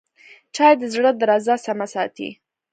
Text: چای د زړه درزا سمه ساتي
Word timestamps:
چای 0.55 0.73
د 0.81 0.83
زړه 0.93 1.11
درزا 1.21 1.55
سمه 1.65 1.85
ساتي 1.93 2.29